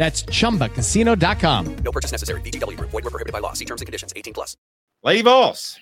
[0.00, 1.76] That's chumbacasino.com.
[1.84, 2.40] No purchase necessary.
[2.40, 2.88] VGW Group.
[2.88, 3.52] Void were prohibited by law.
[3.52, 4.14] See terms and conditions.
[4.16, 4.56] 18 plus.
[5.04, 5.78] Lady Vols.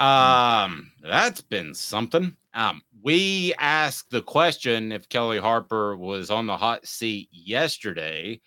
[0.00, 2.36] Um, that's been something.
[2.54, 8.40] Um, we asked the question if Kellie Harper was on the hot seat yesterday.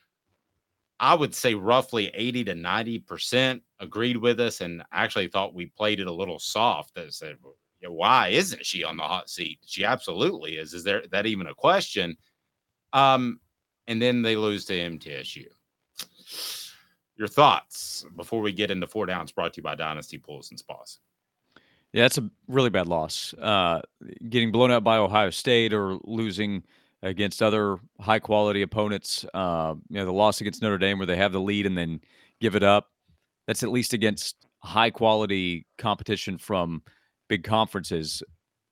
[0.99, 5.67] I would say roughly 80 to 90 percent agreed with us and actually thought we
[5.67, 6.93] played it a little soft.
[6.95, 7.38] That said,
[7.88, 9.59] why isn't she on the hot seat?
[9.66, 10.73] She absolutely is.
[10.73, 12.17] Is there that even a question?
[12.91, 13.39] Um,
[13.88, 15.47] and then they lose to MTSU.
[17.17, 20.59] Your thoughts before we get into four downs brought to you by Dynasty Pools and
[20.59, 21.00] Spas.
[21.94, 23.33] Yeah, that's a really bad loss.
[23.42, 23.81] Uh,
[24.27, 26.64] getting blown out by Ohio State or losing
[27.04, 29.26] against other high quality opponents.
[29.33, 32.02] Uh, you know, the loss against Notre Dame where they have the lead and then
[32.42, 32.89] give it up.
[33.48, 36.81] That's at least against high quality competition from
[37.30, 38.21] big conferences.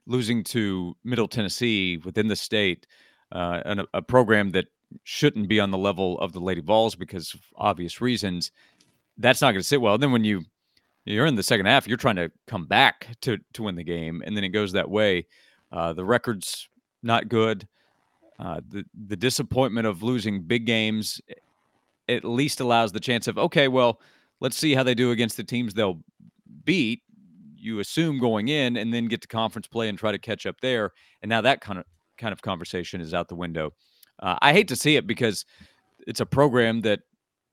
[0.06, 2.88] Losing to Middle Tennessee within the state,
[3.32, 4.66] uh, a program that
[5.04, 8.52] shouldn't be on the level of the Lady Vols because of obvious reasons.
[9.18, 9.98] That's not going to sit well.
[9.98, 10.44] then when you
[11.06, 14.24] you're in the second half, you're trying to come back to to win the game,
[14.26, 15.26] and then it goes that way.
[15.72, 16.70] Uh, the record's
[17.02, 17.68] not good.
[18.40, 21.22] Uh, the the disappointment of losing big games
[22.10, 24.00] at least allows the chance of okay, well,
[24.40, 26.00] let's see how they do against the teams they'll
[26.64, 27.02] beat.
[27.56, 30.60] You assume going in, and then get to conference play and try to catch up
[30.62, 30.92] there.
[31.22, 31.86] And now that kind of
[32.18, 33.74] kind of conversation is out the window.
[34.20, 35.46] Uh, I hate to see it because
[36.08, 37.02] it's a program that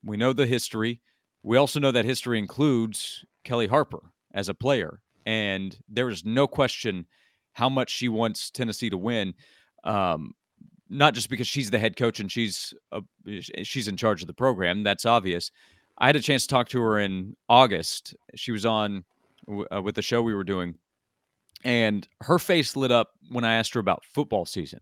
[0.04, 1.00] we know the history.
[1.42, 4.00] We also know that history includes Kellie Harper
[4.34, 7.06] as a player, and there is no question
[7.52, 9.34] how much she wants Tennessee to win.
[9.84, 10.34] Um,
[10.88, 13.02] not just because she's the head coach and she's a,
[13.62, 14.82] she's in charge of the program.
[14.82, 15.50] That's obvious.
[15.98, 18.14] I had a chance to talk to her in August.
[18.34, 19.04] She was on
[19.72, 20.74] uh, with the show we were doing,
[21.64, 24.80] and her face lit up when I asked her about football season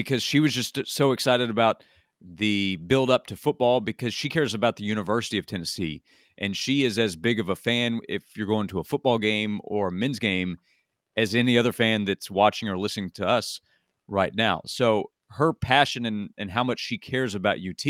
[0.00, 1.84] because she was just uh, so excited about
[2.22, 6.02] the build up to football because she cares about the University of Tennessee
[6.38, 9.60] and she is as big of a fan if you're going to a football game
[9.62, 10.56] or a men's game
[11.18, 13.60] as any other fan that's watching or listening to us
[14.08, 14.62] right now.
[14.64, 17.84] So her passion and, and how much she cares about UT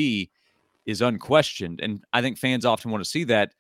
[0.87, 1.79] is unquestioned.
[1.81, 3.55] And I think fans often want to see that,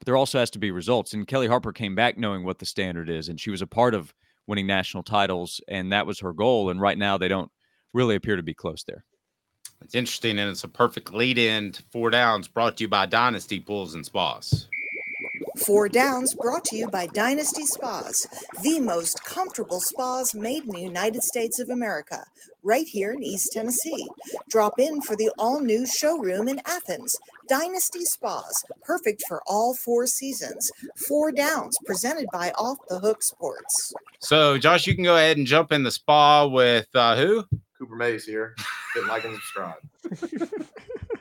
[0.00, 1.12] but there also has to be results.
[1.12, 3.94] And Kellie Harper came back knowing what the standard is, and she was a part
[3.94, 4.12] of
[4.48, 6.70] winning national titles, and that was her goal.
[6.70, 7.50] And right now they don't
[7.96, 9.04] really appear to be close there.
[9.82, 13.06] It's interesting, and it's a perfect lead in to four downs brought to you by
[13.06, 14.68] Dynasty Pools and Spas.
[15.64, 18.26] Four Downs brought to you by Dynasty Spas,
[18.62, 22.24] the most comfortable spas made in the United States of America,
[22.62, 24.06] right here in East Tennessee.
[24.50, 27.16] Drop in for the all new showroom in Athens.
[27.48, 30.70] Dynasty Spas, perfect for all four seasons.
[31.08, 33.94] Four Downs, presented by Off the Hook Sports.
[34.20, 37.44] So, Josh, you can go ahead and jump in the spa with uh, who?
[37.78, 38.54] Cooper Mays here.
[38.94, 39.78] Hit like and subscribe.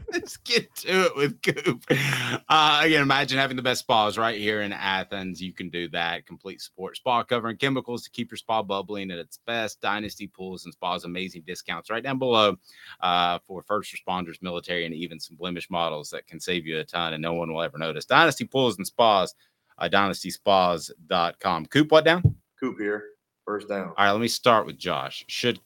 [0.12, 1.84] Let's get to it with Coop.
[2.48, 5.42] Uh, again, imagine having the best spas right here in Athens.
[5.42, 6.26] You can do that.
[6.26, 9.82] Complete support spa covering chemicals to keep your spa bubbling at its best.
[9.82, 12.56] Dynasty Pools and Spas, amazing discounts right down below
[13.02, 16.86] uh, for first responders, military, and even some blemish models that can save you a
[16.86, 18.06] ton and no one will ever notice.
[18.06, 19.36] Dynasty Pools and Spas,
[19.80, 21.66] uh, dynastyspas.com.
[21.66, 22.36] Coop, what down?
[22.60, 23.04] Coop here.
[23.44, 23.90] First down.
[23.90, 25.26] All right, let me start with Josh.
[25.28, 25.60] Should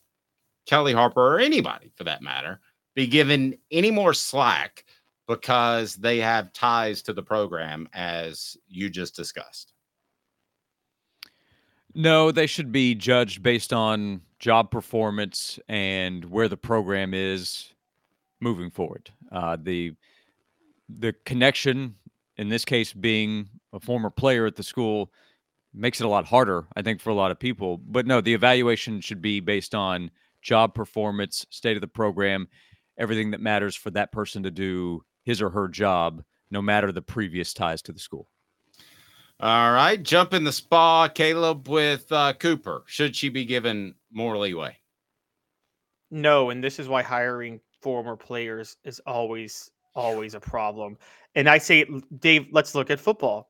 [0.70, 2.60] Kellie Harper or anybody for that matter
[2.94, 4.86] be given any more slack
[5.28, 9.74] because they have ties to the program, as you just discussed?
[11.96, 17.74] No, they should be judged based on job performance and where the program is
[18.40, 19.10] moving forward.
[19.32, 19.96] Uh, the
[20.88, 21.96] the connection,
[22.38, 25.12] in this case, being a former player at the school,
[25.74, 27.78] makes it a lot harder, I think, for a lot of people.
[27.78, 30.12] But no, the evaluation should be based on
[30.42, 32.48] job performance, state of the program,
[32.98, 37.02] everything that matters for that person to do his or her job, no matter the
[37.02, 38.30] previous ties to the school.
[39.42, 42.84] All right, jump in the spa, Caleb, with uh, Cooper.
[42.88, 44.76] Should she be given more leeway?
[46.12, 50.98] No, and this is why hiring former players is always always a problem.
[51.36, 51.86] And I say,
[52.20, 53.50] Dave, let's look at football.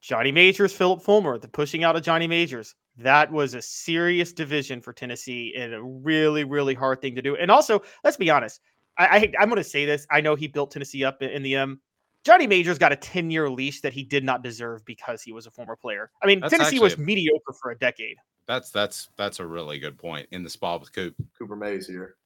[0.00, 2.74] Johnny Majors, Philip Fulmer, the pushing out of Johnny Majors.
[2.96, 7.36] That was a serious division for Tennessee and a really, really hard thing to do.
[7.36, 8.60] And also, let's be honest.
[8.96, 10.06] I, I am going to say this.
[10.10, 11.80] I know he built Tennessee up in, in the um,
[12.24, 15.46] Johnny Majors got a 10 year leash that he did not deserve because he was
[15.46, 16.10] a former player.
[16.22, 18.16] I mean, That's Tennessee actually was a- mediocre for a decade.
[18.46, 21.14] That's that's that's a really good point in the spot with Coop.
[21.38, 22.16] Cooper Mays here.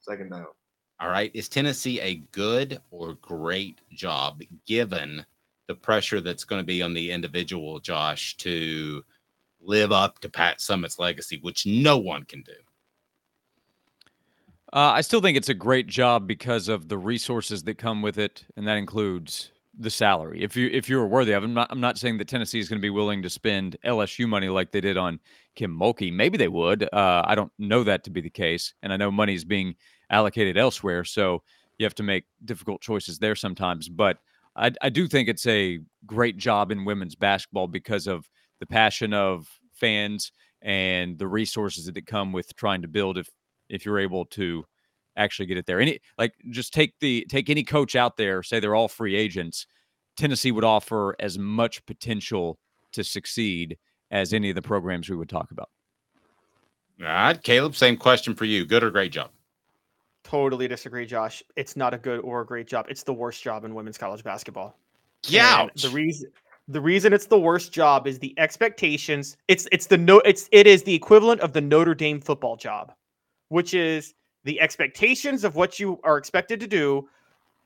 [0.00, 0.46] Second down.
[1.00, 5.24] All right, is Tennessee a good or great job given
[5.68, 9.04] the pressure that's going to be on the individual, Josh, to
[9.60, 12.52] live up to Pat Summitt's legacy, which no one can do?
[14.72, 18.18] Uh, I still think it's a great job because of the resources that come with
[18.18, 20.42] it, and that includes the salary.
[20.42, 21.44] If you if you're worthy of.
[21.44, 24.28] I'm not I'm not saying that Tennessee is going to be willing to spend LSU
[24.28, 25.20] money like they did on
[25.54, 26.12] Kim Mulkey.
[26.12, 26.82] Maybe they would.
[26.92, 29.74] Uh, I don't know that to be the case, and I know money is being
[30.10, 31.42] allocated elsewhere, so
[31.78, 33.88] you have to make difficult choices there sometimes.
[33.88, 34.18] But
[34.56, 38.28] I, I do think it's a great job in women's basketball because of
[38.60, 40.32] the passion of fans
[40.62, 43.28] and the resources that come with trying to build if
[43.68, 44.64] if you're able to
[45.16, 45.80] actually get it there.
[45.80, 49.66] Any like just take the take any coach out there, say they're all free agents.
[50.16, 52.58] Tennessee would offer as much potential
[52.92, 53.78] to succeed
[54.10, 55.70] as any of the programs we would talk about.
[57.00, 58.64] All right, Caleb, same question for you.
[58.64, 59.30] Good or great job?
[60.24, 61.42] Totally disagree, Josh.
[61.54, 62.86] It's not a good or a great job.
[62.88, 64.76] It's the worst job in women's college basketball.
[65.24, 65.68] Yeah.
[65.76, 66.30] The reason
[66.68, 69.38] the reason it's the worst job is the expectations.
[69.48, 72.92] It's it's the no it's it is the equivalent of the Notre Dame football job,
[73.48, 77.08] which is the expectations of what you are expected to do,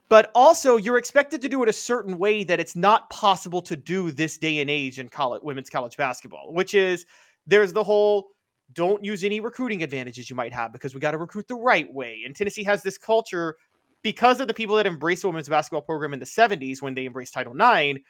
[0.08, 3.76] but also you're expected to do it a certain way that it's not possible to
[3.76, 7.04] do this day and age in college women's college basketball, which is
[7.46, 8.28] there's the whole
[8.74, 11.92] don't use any recruiting advantages you might have because we got to recruit the right
[11.92, 12.22] way.
[12.24, 13.56] And Tennessee has this culture
[14.02, 17.04] because of the people that embraced the women's basketball program in the 70s when they
[17.04, 18.00] embraced Title IX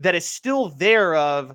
[0.00, 1.54] that is still there of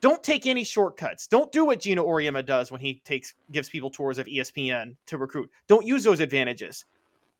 [0.00, 1.26] don't take any shortcuts.
[1.26, 5.18] Don't do what Geno Auriemma does when he takes gives people tours of ESPN to
[5.18, 5.50] recruit.
[5.68, 6.84] Don't use those advantages.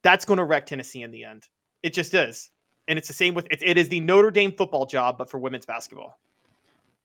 [0.02, 1.48] That's going to wreck Tennessee in the end.
[1.82, 2.50] It just is.
[2.88, 5.38] And it's the same with it, it is the Notre Dame football job, but for
[5.38, 6.18] women's basketball.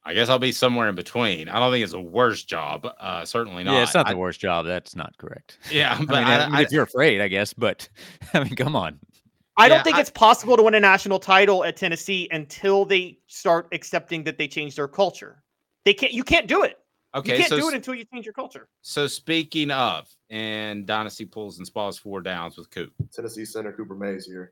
[0.07, 1.49] I guess I'll be somewhere in between.
[1.49, 2.87] I don't think it's a worse job.
[2.99, 3.73] Uh, certainly not.
[3.73, 4.65] Yeah, it's not I- the worst job.
[4.65, 5.57] That's not correct.
[5.71, 7.53] Yeah, I but mean, I- I mean, I- if you're afraid, I guess.
[7.53, 7.87] But
[8.33, 8.99] I mean, come on.
[9.57, 12.85] I Yeah, don't think I- it's possible to win a national title at Tennessee until
[12.85, 15.43] they start accepting that they change their culture.
[15.85, 16.13] They can't.
[16.13, 16.79] You can't do it.
[17.13, 18.67] Okay, you can't so do it until you change your culture.
[18.81, 22.91] So speaking of, and Dynasty Pools and Spas four downs with Coop.
[23.13, 24.51] Tennessee center Cooper Mays here.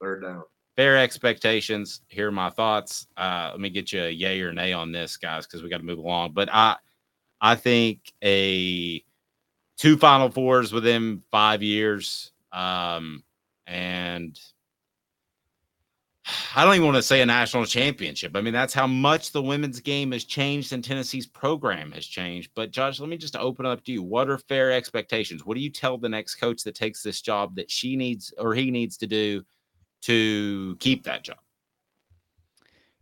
[0.00, 0.44] Third down.
[0.76, 2.02] Fair expectations.
[2.08, 3.06] Here are my thoughts.
[3.16, 5.78] Uh, let me get you a yay or nay on this, guys, because we got
[5.78, 6.32] to move along.
[6.32, 6.76] But I,
[7.40, 9.02] I think a
[9.76, 13.24] two Final Fours within five years, um,
[13.66, 14.38] and
[16.56, 18.32] I don't even want to say a national championship.
[18.34, 22.50] I mean, that's how much the women's game has changed and Tennessee's program has changed.
[22.54, 24.02] But Josh, let me just open it up to you.
[24.02, 25.44] What are fair expectations?
[25.44, 28.54] What do you tell the next coach that takes this job that she needs or
[28.54, 29.42] he needs to do
[30.02, 31.38] to keep that job?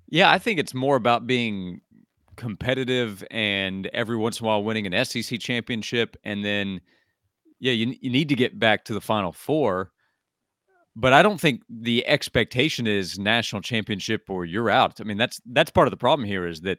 [0.09, 1.81] Yeah, I think it's more about being
[2.37, 6.81] competitive and every once in a while winning an SEC championship, and then
[7.61, 9.91] yeah, you you need to get back to the Final Four.
[10.95, 15.01] But I don't think the expectation is national championship or you're out.
[15.01, 16.79] I mean, that's that's part of the problem here is that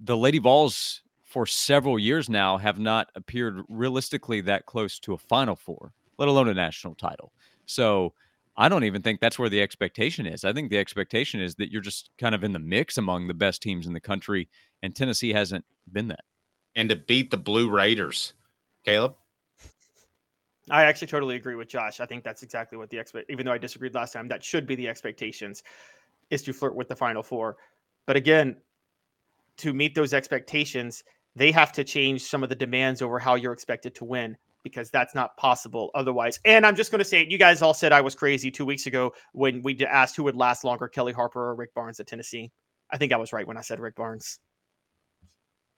[0.00, 5.18] the Lady Vols for several years now have not appeared realistically that close to a
[5.18, 7.32] Final Four, let alone a national title.
[7.64, 8.12] So
[8.56, 10.44] I don't even think that's where the expectation is.
[10.44, 13.34] I think the expectation is that you're just kind of in the mix among the
[13.34, 14.48] best teams in the country,
[14.82, 16.24] and Tennessee hasn't been that.
[16.74, 18.34] And to beat the Blue Raiders,
[18.84, 19.14] Caleb.
[20.70, 22.00] I actually totally agree with Josh.
[22.00, 23.30] I think that's exactly what the expect.
[23.30, 25.62] Even though I disagreed last time, that should be the expectations,
[26.30, 27.56] is to flirt with the Final Four.
[28.06, 28.56] But again,
[29.58, 31.02] to meet those expectations,
[31.34, 34.36] they have to change some of the demands over how you're expected to win.
[34.62, 36.40] because that's not possible otherwise.
[36.44, 38.86] And I'm just going to say, you guys all said I was crazy two weeks
[38.86, 42.50] ago when we asked who would last longer, Kellie Harper or Rick Barnes at Tennessee.
[42.90, 44.38] I think I was right when I said Rick Barnes.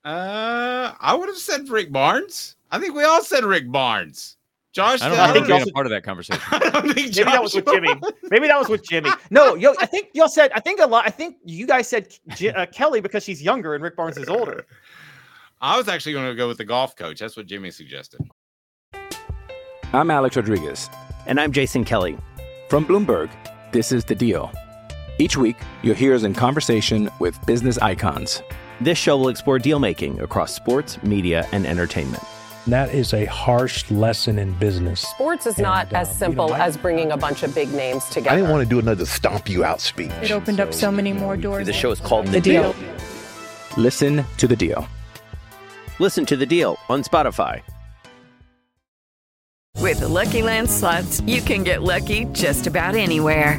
[0.05, 2.57] Uh, I would have said Rick Barnes.
[2.71, 4.37] I think we all said Rick Barnes.
[4.75, 6.43] Josh, I don't I think don't you're a part of that conversation.
[6.85, 7.95] Maybe that was with Jimmy.
[8.25, 9.09] Maybe that was with Jimmy.
[9.31, 10.51] No, yo, I think y'all said.
[10.53, 11.07] I think a lot.
[11.07, 14.29] I think you guys said J- uh, Kellie because she's younger and Rick Barnes is
[14.29, 14.67] older.
[15.61, 17.21] I was actually going to go with the golf coach.
[17.21, 18.21] That's what Jimmy suggested.
[19.93, 20.91] I'm Alex Rodriguez.
[21.27, 22.19] And I'm Jason Kelly.
[22.69, 23.31] From Bloomberg,
[23.71, 24.51] this is The Deal.
[25.21, 28.43] Each week, you'll hear us in conversation with business icons.
[28.81, 32.25] This show will explore deal making across sports, media, and entertainment.
[32.67, 35.01] That is a harsh lesson in business.
[35.01, 37.71] Sports is not And, uh, as you know, simple as bringing a bunch of big
[37.73, 38.31] names together.
[38.31, 40.11] I didn't want to do another stomp you out speech.
[40.23, 41.67] It opened up so many more doors.
[41.67, 42.75] The show is called The Deal.
[43.77, 44.89] Listen to The Deal.
[46.01, 47.61] Listen to the deal on Spotify.
[49.81, 53.59] With the Lucky Land slots, you can get lucky just about anywhere.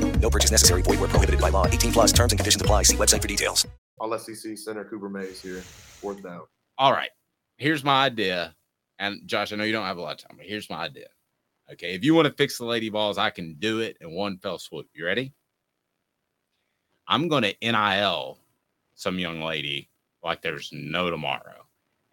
[0.21, 0.83] No purchase necessary.
[0.83, 1.65] Void where prohibited by law.
[1.65, 2.83] 18 plus terms and conditions apply.
[2.83, 3.67] See website for details.
[3.99, 5.61] All SEC center Cooper Mays here.
[5.61, 6.41] Fourth down.
[6.77, 7.09] All right.
[7.57, 8.55] Here's my idea.
[8.99, 11.07] And Josh, I know you don't have a lot of time, but here's my idea.
[11.71, 11.93] Okay.
[11.93, 14.59] If you want to fix the Lady Vols, I can do it in one fell
[14.59, 14.87] swoop.
[14.93, 15.33] You ready?
[17.07, 18.37] I'm going to NIL
[18.95, 19.89] some young lady
[20.23, 21.60] like there's no tomorrow.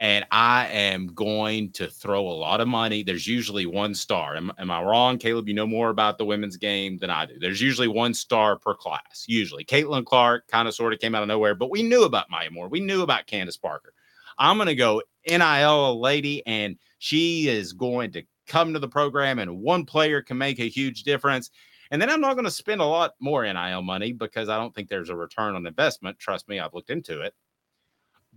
[0.00, 3.02] And I am going to throw a lot of money.
[3.02, 4.36] There's usually one star.
[4.36, 5.48] Am, am I wrong, Caleb?
[5.48, 7.38] You know more about the women's game than I do.
[7.40, 9.24] There's usually one star per class.
[9.26, 12.30] Usually, Caitlin Clark kind of sort of came out of nowhere, but we knew about
[12.30, 12.68] Maya Moore.
[12.68, 13.92] We knew about Candace Parker.
[14.38, 18.88] I'm going to go NIL a lady, and she is going to come to the
[18.88, 21.50] program, and one player can make a huge difference.
[21.90, 24.74] And then I'm not going to spend a lot more NIL money because I don't
[24.74, 26.18] think there's a return on investment.
[26.18, 27.34] Trust me, I've looked into it.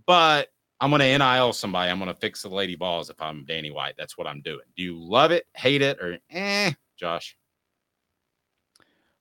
[0.06, 0.48] But
[0.82, 1.92] I'm going to NIL somebody.
[1.92, 3.94] I'm going to fix the Lady Vols if I'm Danny White.
[3.96, 4.64] That's what I'm doing.
[4.76, 7.36] Do you love it, hate it, or eh, Josh?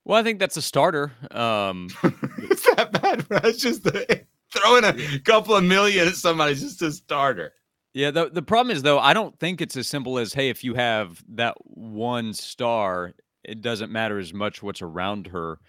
[0.03, 1.12] Well, I think that's a starter.
[1.30, 1.89] Um,
[2.39, 3.27] It's that bad.
[3.27, 3.38] bro.
[3.44, 7.53] It's just the, throwing a couple of million at somebody just a starter.
[7.94, 10.63] Yeah, the the problem is though, I don't think it's as simple as hey, if
[10.63, 13.13] you have that one star,
[13.44, 15.60] it doesn't matter as much what's around her.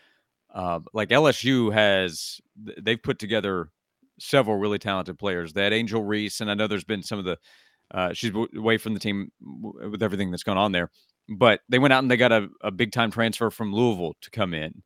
[0.54, 2.40] Uh, like LSU has,
[2.80, 3.68] they've put together
[4.22, 5.52] several really talented players.
[5.52, 7.38] That Angel Reese, and I know there's been some of the,
[7.92, 10.90] uh, she's away from the team with everything that's gone on there,
[11.28, 14.30] but they went out and they got a, a big time transfer from Louisville to
[14.30, 14.82] come in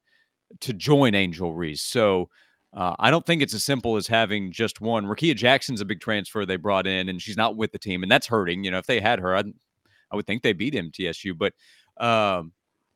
[0.61, 1.83] to join Angel Reese.
[1.83, 2.28] So
[2.75, 5.07] uh, I don't think it's as simple as having just one.
[5.07, 8.12] Rickea Jackson's a big transfer they brought in, and she's not with the team, and
[8.12, 8.64] that's hurting.
[8.64, 9.47] You know, if they had her, I'd,
[10.11, 11.37] I would think they beat MTSU.
[11.37, 11.55] But
[12.05, 12.52] um,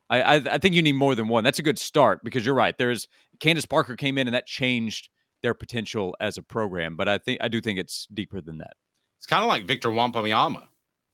[0.09, 1.43] I, I, I think you need more than one.
[1.43, 2.77] That's a good start because you're right.
[2.77, 3.07] There's
[3.39, 5.09] Candace Parker came in, and that changed
[5.43, 6.95] their potential as a program.
[6.95, 8.73] But I think I do think it's deeper than that.
[9.19, 10.63] It's kind of like Victor Wampanyama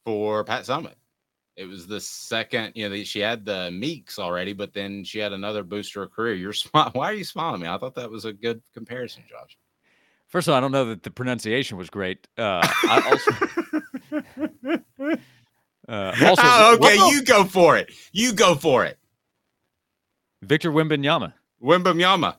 [0.05, 0.95] for Pat Summitt.
[1.57, 5.33] It was the second, you know, she had the Meeks already, but then she had
[5.33, 6.35] another booster of career.
[6.35, 6.91] You're smiling.
[6.93, 7.73] Why are you smiling at me?
[7.73, 9.57] I thought that was a good comparison, Josh.
[10.27, 12.27] First of all, I don't know that the pronunciation was great.
[12.37, 13.31] Uh, I also,
[15.89, 17.91] uh, also, Ah, okay, you go for it.
[18.11, 18.99] You go for it.
[20.43, 21.33] Victor Wimbanyama.
[21.63, 22.35] Wimbanyama.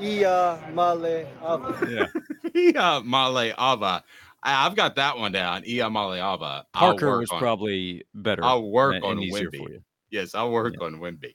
[0.00, 1.88] Ia Male Ava.
[1.90, 2.06] Yeah.
[2.54, 4.04] Ia Male Ava.
[4.42, 5.62] I, I've got that one down.
[5.66, 6.66] Ia Male Ava.
[6.74, 8.44] I'll Parker work was on- probably better.
[8.44, 9.56] I'll work and- on and Wimby.
[9.58, 9.80] for you.
[10.10, 11.34] Yes, I'll work on Wimby.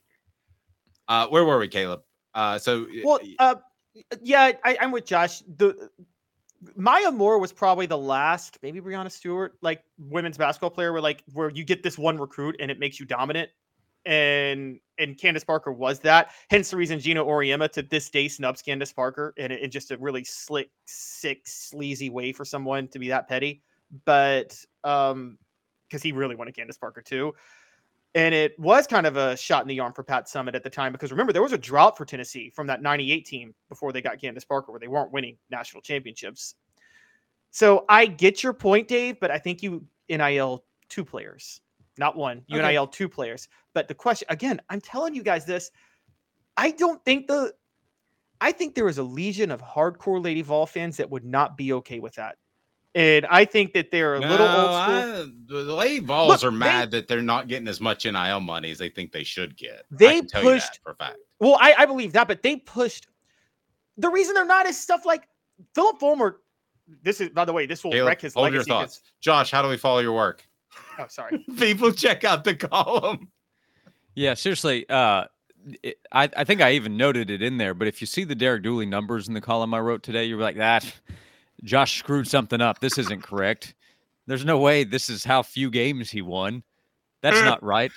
[1.08, 2.00] Uh, where were we, Caleb?
[2.34, 3.56] Uh, so Well, uh,
[4.22, 5.40] yeah, I, I'm with Josh.
[5.56, 5.90] The
[6.76, 11.24] Maya Moore was probably the last, maybe Breanna Stewart, like women's basketball player, where like
[11.32, 13.50] where you get this one recruit and it makes you dominant.
[14.06, 16.30] And and Candace Parker was that.
[16.50, 19.98] Hence the reason Geno Auriemma to this day snubs Candace Parker, and it just a
[19.98, 23.62] really slick, sick, sleazy way for someone to be that petty.
[24.04, 25.38] But um,
[25.90, 27.34] because he really wanted Candace Parker too.
[28.14, 30.70] And it was kind of a shot in the arm for Pat Summitt at the
[30.70, 34.02] time because remember, there was a drought for Tennessee from that 98 team before they
[34.02, 36.56] got Candace Parker, where they weren't winning national championships.
[37.50, 41.60] So I get your point, Dave, but I think you NIL two players,
[42.00, 42.42] not one.
[42.48, 42.86] You Okay.
[42.90, 43.48] Two players.
[43.74, 45.70] But the question again, I'm telling you guys this.
[46.56, 47.54] I don't think the
[48.40, 51.72] I think there is a legion of hardcore Lady Vol fans that would not be
[51.74, 52.36] okay with that.
[52.94, 54.96] And I think that they're a little old school.
[54.96, 58.40] I- the Lady Vols Look, are they- mad that they're not getting as much NIL
[58.40, 59.84] money as they think they should get.
[59.90, 61.18] They can tell you that pushed- for a fact.
[61.38, 63.06] Well, I, I believe that, but they pushed.
[63.96, 65.28] The reason they're not is stuff like
[65.74, 66.40] Philip Fulmer.
[67.02, 68.68] This is, by the way, this will Caleb, wreck his hold legacy.
[68.70, 69.02] your thoughts.
[69.20, 70.44] Josh, how do we follow your work?
[71.00, 71.44] Oh, sorry.
[71.56, 73.28] People check out the column.
[74.14, 74.88] Yeah, seriously.
[74.88, 75.24] Uh,
[75.82, 77.74] it, I I think I even noted it in there.
[77.74, 80.40] But if you see the Derek Dooley numbers in the column I wrote today, you're
[80.40, 80.84] like that.
[81.64, 82.80] Josh screwed something up.
[82.80, 83.74] This isn't correct.
[84.26, 86.62] There's no way this is how few games he won.
[87.22, 87.92] That's not right.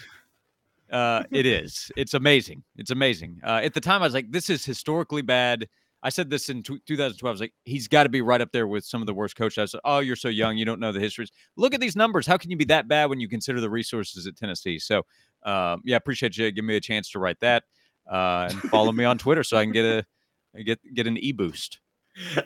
[0.92, 1.92] Uh, it is.
[1.96, 2.64] It's amazing.
[2.78, 3.40] It's amazing.
[3.44, 5.68] Uh, at the time, I was like, this is historically bad.
[6.04, 7.24] I said this in tw 2012.
[7.24, 9.36] I was like, he's got to be right up there with some of the worst
[9.36, 9.58] coaches.
[9.58, 10.58] I said, oh, you're so young.
[10.58, 11.32] You don't know the histories.
[11.56, 12.28] Look at these numbers.
[12.28, 14.80] How can you be that bad when you consider the resources at Tennessee?
[14.80, 14.98] So,
[15.44, 17.64] um, yeah, I appreciate you giving me a chance to write that.
[18.10, 21.32] Uh, and follow me on Twitter so I can get a get get an e
[21.32, 21.80] boost.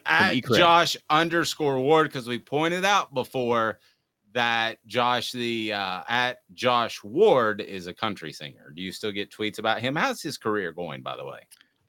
[0.06, 0.58] at E-Cred.
[0.58, 3.80] Josh underscore Ward because we pointed out before
[4.34, 8.72] that Josh the uh, at Josh Ward is a country singer.
[8.76, 9.96] Do you still get tweets about him?
[9.96, 11.40] How's his career going, by the way?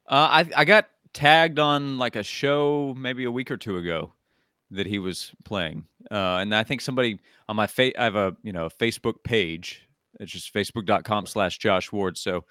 [0.09, 4.13] Uh, I I got tagged on like a show maybe a week or two ago
[4.71, 8.37] that he was playing, uh, and I think somebody on my face I have a
[8.43, 9.89] you know a Facebook page.
[10.21, 12.19] It's just facebook.com/slash Josh Ward.
[12.19, 12.45] So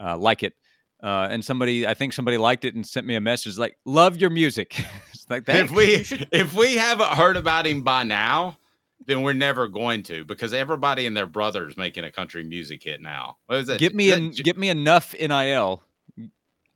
[0.00, 0.54] uh, like it.
[1.02, 4.16] Uh, and somebody, I think somebody liked it and sent me a message like, "Love
[4.16, 5.56] your music." it's like that.
[5.56, 5.94] If we
[6.32, 8.56] if we haven't heard about him by now,
[9.04, 13.00] then we're never going to because everybody and their brothers making a country music hit
[13.00, 13.36] now.
[13.46, 13.78] What is it?
[13.78, 15.82] Get me that get me enough nil.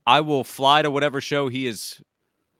[0.05, 2.01] I will fly to whatever show he is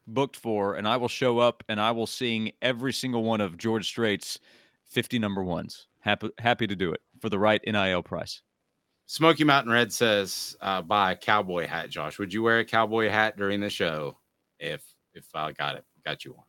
[0.08, 3.58] booked for, and I will show up and I will sing every single one of
[3.58, 4.40] George Strait's
[4.88, 5.88] fifty number ones.
[6.00, 8.42] Happy happy to do it for the right nil price.
[9.08, 12.18] Smoky Mountain Red says, uh, "Buy a cowboy hat, Josh.
[12.20, 14.18] Would you wear a cowboy hat during the show
[14.60, 16.46] if if I got it got you one?"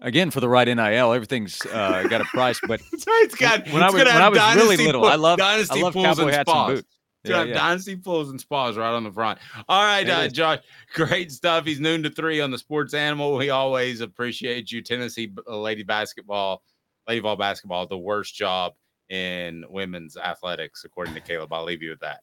[0.00, 2.60] Again, for the right nil, everything's uh, got a price.
[2.66, 5.80] But it's got when I was when I was really little, pool- I love dynasty
[5.80, 6.68] I love cowboy and hats spas.
[6.68, 6.98] and boots.
[7.24, 7.68] It's gonna Yeah, have yeah.
[7.68, 9.38] dynasty pools and spas right on the front.
[9.68, 10.28] All right, uh.
[10.28, 10.60] Josh,
[10.92, 11.64] great stuff.
[11.64, 13.36] He's noon to three on the Sports Animal.
[13.36, 16.62] We always appreciate you, Tennessee uh, lady basketball,
[17.08, 18.74] Lady Vol basketball, the worst job
[19.08, 21.52] in women's athletics, according to Caleb.
[21.52, 22.20] I'll leave you with that.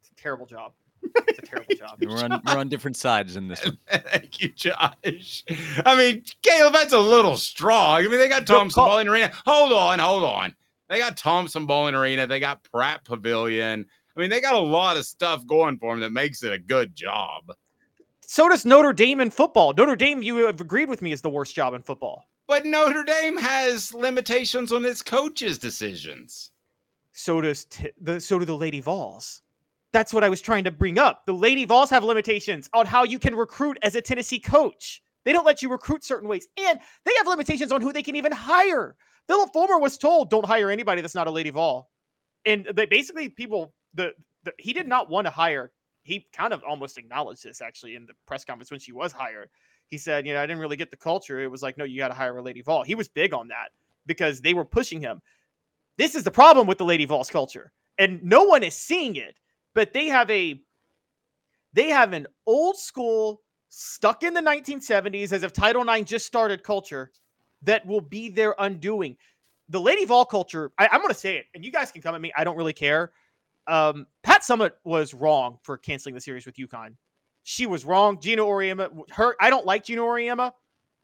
[0.00, 0.72] It's a terrible job.
[1.26, 1.98] It's a terrible job.
[2.02, 3.78] We're on we're on different sides in this one.
[3.88, 5.44] Thank you, Josh.
[5.84, 7.98] I mean, Caleb, that's a little strong.
[8.04, 9.32] I mean, they got Thompson-Boling Arena.
[9.46, 10.54] Hold on, hold on.
[10.88, 12.26] They got Thompson-Boling Arena.
[12.26, 13.86] They got Pratt Pavilion.
[14.18, 16.58] I mean, they got a lot of stuff going for them that makes it a
[16.58, 17.52] good job.
[18.26, 19.72] So does Notre Dame in football.
[19.72, 22.24] Notre Dame, you have agreed with me, is the worst job in football.
[22.48, 26.50] But Notre Dame has limitations on its coaches' decisions.
[27.12, 29.42] So does t- the so do the Lady Vols.
[29.92, 31.24] That's what I was trying to bring up.
[31.24, 35.00] The Lady Vols have limitations on how you can recruit as a Tennessee coach.
[35.24, 38.16] They don't let you recruit certain ways, and they have limitations on who they can
[38.16, 38.96] even hire.
[39.28, 41.88] Philip Fulmer was told, "Don't hire anybody that's not a Lady Vol,"
[42.44, 44.12] and they basically people the,
[44.44, 45.72] the he did not want to hire.
[46.04, 49.50] He kind of almost acknowledged this actually in the press conference when she was hired.
[49.88, 51.40] He said, "You know, I didn't really get the culture.
[51.40, 53.48] It was like, no, you got to hire a Lady Vol." He was big on
[53.48, 53.70] that
[54.06, 55.20] because they were pushing him.
[55.98, 59.34] This is the problem with the Lady Vols culture, and no one is seeing it.
[59.74, 60.62] But they have a
[61.72, 66.62] they have an old school, stuck in the 1970s, as if Title IX just started
[66.62, 67.10] culture
[67.62, 69.16] that will be their undoing.
[69.68, 72.14] The Lady Vol culture, I, I'm going to say it, and you guys can come
[72.14, 72.32] at me.
[72.36, 73.12] I don't really care.
[73.68, 76.94] Um, Pat Summitt was wrong for canceling the series with UConn.
[77.44, 78.20] She was wrong.
[78.20, 80.52] Geno Auriemma, her, I don't like Geno Auriemma,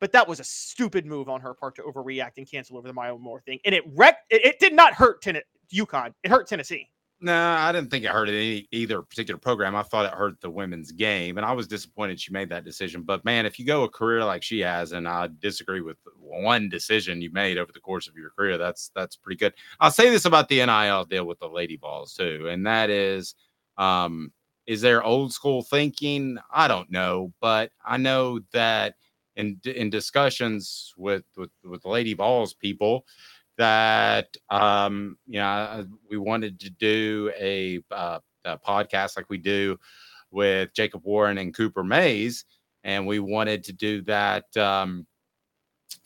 [0.00, 2.94] but that was a stupid move on her part to overreact and cancel over the
[2.94, 3.58] Maya Moore thing.
[3.64, 5.40] And it wrecked, it, it did not hurt Ten-
[5.72, 6.12] UConn.
[6.22, 6.88] It hurt Tennessee.
[7.20, 9.74] No, I didn't think it hurt any either particular program.
[9.74, 13.02] I thought it hurt the women's game, and I was disappointed she made that decision.
[13.02, 16.68] But man, if you go a career like she has, and I disagree with one
[16.68, 19.54] decision you made over the course of your career, that's that's pretty good.
[19.80, 23.34] I'll say this about the NIL deal with the Lady Vols too, and that is,
[23.78, 24.30] um,
[24.66, 26.36] is there old school thinking?
[26.50, 28.96] I don't know, but I know that
[29.36, 33.06] in in discussions with with with Lady Vols people
[33.56, 39.78] that um you know we wanted to do a, uh, a podcast like we do
[40.30, 42.44] with Jacob Warren and Cooper Mays
[42.82, 45.06] and we wanted to do that um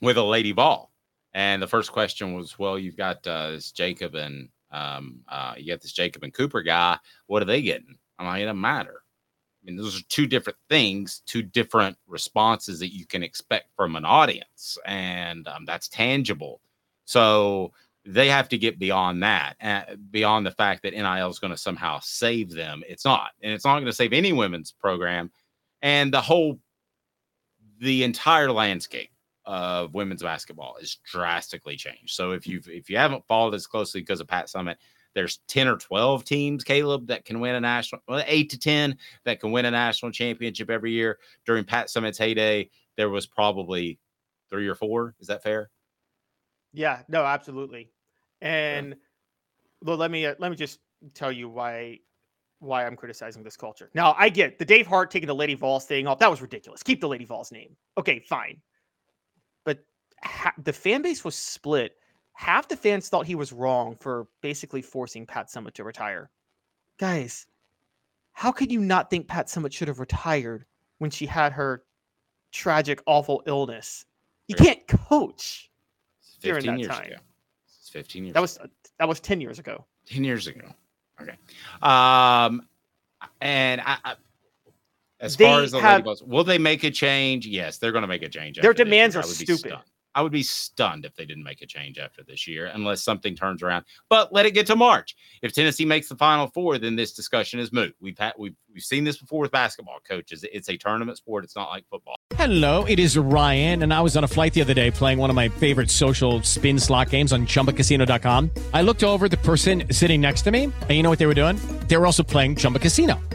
[0.02, 0.90] with a Lady Vol
[1.34, 5.72] and the first question was well you've got uh this Jacob and Um, uh, you
[5.72, 6.98] got this Jacob and Cooper guy.
[7.26, 7.96] What are they getting?
[8.18, 9.00] I'm like, it doesn't matter.
[9.00, 13.96] I mean, those are two different things, two different responses that you can expect from
[13.96, 16.60] an audience, and um, that's tangible.
[17.08, 17.72] So
[18.04, 21.56] they have to get beyond that, uh, beyond the fact that NIL is going to
[21.56, 22.82] somehow save them.
[22.86, 25.30] It's not, and it's not going to save any women's program,
[25.80, 26.58] and the whole,
[27.80, 29.08] the entire landscape
[29.46, 32.10] of women's basketball is drastically changed.
[32.10, 34.76] So if you've if you haven't followed as closely because of Pat Summitt,
[35.14, 38.98] there's 10 or 12 teams, Caleb, that can win a national well, eight to 10
[39.24, 41.18] that can win a national championship every year.
[41.46, 42.68] During Pat Summitt's heyday,
[42.98, 43.98] there was probably
[44.50, 45.14] three or four.
[45.20, 45.70] Is that fair?
[46.72, 47.90] Yeah, no, absolutely.
[48.40, 48.96] And
[49.82, 50.80] well, let me uh, let me just
[51.14, 51.98] tell you why
[52.60, 53.90] why I'm criticizing this culture.
[53.94, 56.18] Now, I get the Dave Hart taking the Lady Vols thing off.
[56.18, 56.82] That was ridiculous.
[56.82, 57.76] Keep the Lady Vols name.
[57.96, 58.60] Okay, fine.
[59.64, 59.84] But
[60.22, 61.96] ha- the fan base was split.
[62.32, 66.30] Half the fans thought he was wrong for basically forcing Pat Summitt to retire.
[66.98, 67.46] Guys,
[68.32, 70.64] how could you not think Pat Summitt should have retired
[70.98, 71.82] when she had her
[72.52, 74.04] tragic, awful illness?
[74.46, 75.70] You can't coach
[76.40, 77.06] during 15 that years time.
[77.06, 77.16] ago.
[77.78, 78.58] It's 15 years That was
[78.98, 79.84] that was ten years ago.
[80.06, 80.68] 10 years ago.
[81.20, 81.34] Okay.
[81.82, 82.66] Um,
[83.40, 84.14] and I, I
[85.20, 87.46] as They far as the have- goes, will they make a change?
[87.46, 88.58] Yes, they're going to make a change.
[88.60, 89.58] Their demands are I would be stupid.
[89.70, 89.82] stunned.
[90.18, 93.36] I would be stunned if they didn't make a change after this year, unless something
[93.36, 93.84] turns around.
[94.08, 95.14] But let it get to March.
[95.42, 97.94] If Tennessee makes the Final Four, then this discussion is moot.
[98.00, 100.44] We've had we've we've seen this before with basketball coaches.
[100.52, 101.44] It's a tournament sport.
[101.44, 102.16] It's not like football.
[102.34, 105.30] Hello, it is Ryan, and I was on a flight the other day playing one
[105.30, 108.50] of my favorite social spin slot games on chumbacasino.com.
[108.74, 111.40] I looked over the person sitting next to me, and you know what they were
[111.42, 111.60] doing?
[111.86, 113.20] They were also playing Chumba Casino.